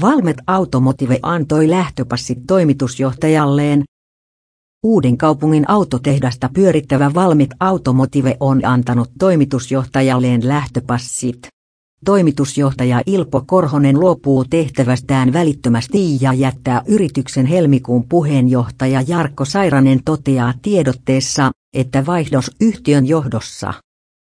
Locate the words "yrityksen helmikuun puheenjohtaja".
16.86-19.02